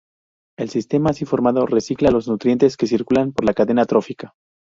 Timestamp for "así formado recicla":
1.11-2.09